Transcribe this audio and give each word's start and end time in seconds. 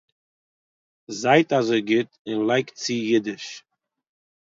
זייט 1.19 1.49
אזוי 1.57 1.81
גוט 1.89 2.09
אין 2.27 2.39
לייגט 2.47 2.73
צו 2.81 2.93
אידיש 3.09 3.45